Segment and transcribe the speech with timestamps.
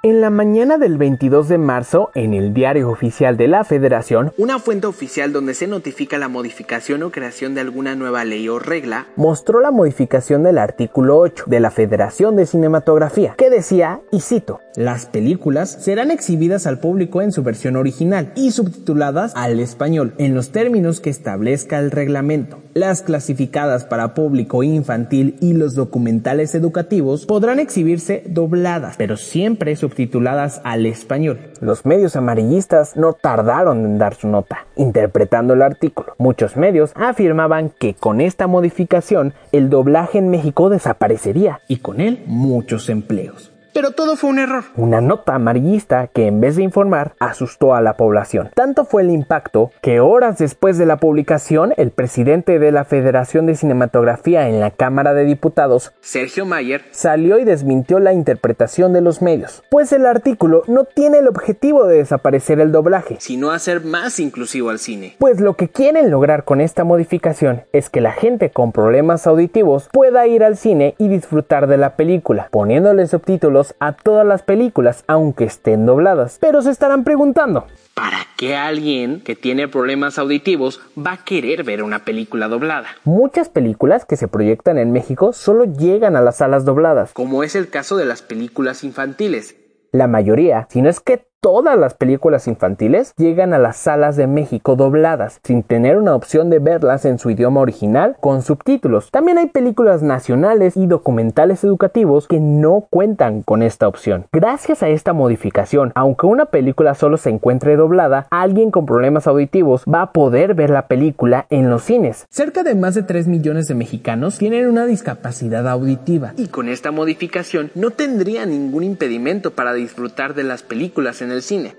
[0.00, 4.60] En la mañana del 22 de marzo, en el diario oficial de la Federación, una
[4.60, 9.08] fuente oficial donde se notifica la modificación o creación de alguna nueva ley o regla,
[9.16, 14.60] mostró la modificación del artículo 8 de la Federación de Cinematografía, que decía, y cito,
[14.78, 20.36] las películas serán exhibidas al público en su versión original y subtituladas al español, en
[20.36, 22.60] los términos que establezca el reglamento.
[22.74, 30.60] Las clasificadas para público infantil y los documentales educativos podrán exhibirse dobladas, pero siempre subtituladas
[30.62, 31.40] al español.
[31.60, 36.14] Los medios amarillistas no tardaron en dar su nota, interpretando el artículo.
[36.18, 42.22] Muchos medios afirmaban que con esta modificación el doblaje en México desaparecería y con él
[42.26, 43.57] muchos empleos.
[43.78, 44.64] Pero todo fue un error.
[44.74, 48.50] Una nota amarillista que en vez de informar asustó a la población.
[48.52, 53.46] Tanto fue el impacto que horas después de la publicación el presidente de la Federación
[53.46, 59.00] de Cinematografía en la Cámara de Diputados, Sergio Mayer, salió y desmintió la interpretación de
[59.00, 63.84] los medios, pues el artículo no tiene el objetivo de desaparecer el doblaje, sino hacer
[63.84, 65.14] más inclusivo al cine.
[65.20, 69.88] Pues lo que quieren lograr con esta modificación es que la gente con problemas auditivos
[69.92, 75.04] pueda ir al cine y disfrutar de la película, poniéndole subtítulos a todas las películas,
[75.06, 76.38] aunque estén dobladas.
[76.40, 81.82] Pero se estarán preguntando, ¿para qué alguien que tiene problemas auditivos va a querer ver
[81.82, 82.88] una película doblada?
[83.04, 87.54] Muchas películas que se proyectan en México solo llegan a las salas dobladas, como es
[87.54, 89.56] el caso de las películas infantiles.
[89.92, 94.26] La mayoría, si no es que todas las películas infantiles llegan a las salas de
[94.26, 99.10] México dobladas, sin tener una opción de verlas en su idioma original con subtítulos.
[99.10, 104.26] También hay películas nacionales y documentales educativos que no cuentan con esta opción.
[104.32, 109.84] Gracias a esta modificación, aunque una película solo se encuentre doblada, alguien con problemas auditivos
[109.84, 112.26] va a poder ver la película en los cines.
[112.30, 116.32] Cerca de más de 3 millones de mexicanos tienen una discapacidad auditiva.
[116.36, 121.42] Y con esta modificación no tendría ningún impedimento para disfrutar de las películas en el
[121.42, 121.76] cine.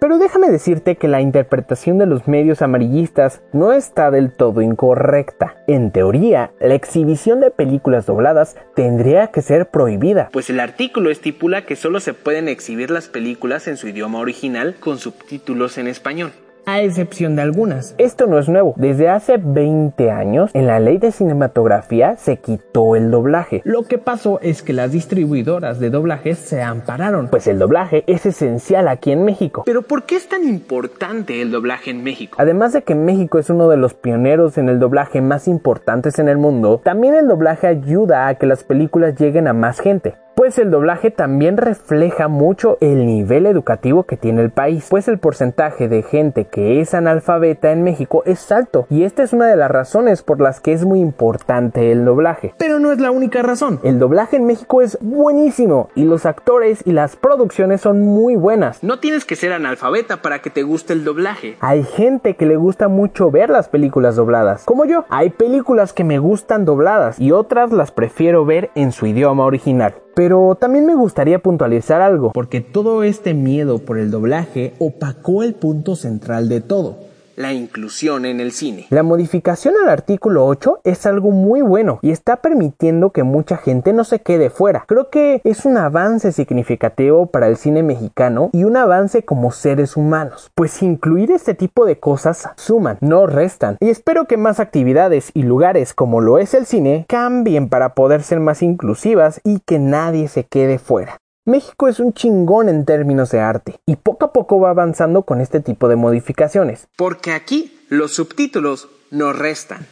[0.00, 5.62] Pero déjame decirte que la interpretación de los medios amarillistas no está del todo incorrecta.
[5.68, 10.30] En teoría, la exhibición de películas dobladas tendría que ser prohibida.
[10.32, 14.74] Pues el artículo estipula que solo se pueden exhibir las películas en su idioma original
[14.80, 16.32] con subtítulos en español
[16.66, 17.94] a excepción de algunas.
[17.98, 18.74] Esto no es nuevo.
[18.76, 23.62] Desde hace 20 años, en la ley de cinematografía se quitó el doblaje.
[23.64, 28.26] Lo que pasó es que las distribuidoras de doblajes se ampararon, pues el doblaje es
[28.26, 29.62] esencial aquí en México.
[29.66, 32.36] Pero ¿por qué es tan importante el doblaje en México?
[32.40, 36.28] Además de que México es uno de los pioneros en el doblaje más importantes en
[36.28, 40.14] el mundo, también el doblaje ayuda a que las películas lleguen a más gente.
[40.34, 45.18] Pues el doblaje también refleja mucho el nivel educativo que tiene el país, pues el
[45.18, 49.56] porcentaje de gente que es analfabeta en México es alto y esta es una de
[49.56, 52.54] las razones por las que es muy importante el doblaje.
[52.56, 53.78] Pero no es la única razón.
[53.82, 58.82] El doblaje en México es buenísimo y los actores y las producciones son muy buenas.
[58.82, 61.56] No tienes que ser analfabeta para que te guste el doblaje.
[61.60, 65.04] Hay gente que le gusta mucho ver las películas dobladas, como yo.
[65.10, 69.94] Hay películas que me gustan dobladas y otras las prefiero ver en su idioma original.
[70.14, 75.54] Pero también me gustaría puntualizar algo, porque todo este miedo por el doblaje opacó el
[75.54, 78.86] punto central de todo la inclusión en el cine.
[78.90, 83.92] La modificación al artículo 8 es algo muy bueno y está permitiendo que mucha gente
[83.92, 84.84] no se quede fuera.
[84.86, 89.96] Creo que es un avance significativo para el cine mexicano y un avance como seres
[89.96, 93.76] humanos, pues incluir este tipo de cosas suman, no restan.
[93.80, 98.22] Y espero que más actividades y lugares como lo es el cine cambien para poder
[98.22, 101.21] ser más inclusivas y que nadie se quede fuera.
[101.44, 105.40] México es un chingón en términos de arte y poco a poco va avanzando con
[105.40, 106.86] este tipo de modificaciones.
[106.96, 109.84] Porque aquí los subtítulos no restan,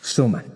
[0.00, 0.46] suman.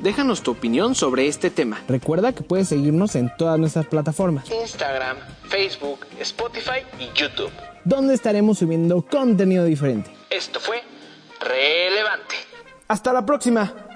[0.00, 1.82] Déjanos tu opinión sobre este tema.
[1.86, 4.50] Recuerda que puedes seguirnos en todas nuestras plataformas.
[4.50, 5.18] Instagram,
[5.48, 7.52] Facebook, Spotify y YouTube.
[7.84, 10.10] Donde estaremos subiendo contenido diferente.
[10.30, 10.82] Esto fue
[11.38, 12.34] Relevante.
[12.88, 13.89] Hasta la próxima.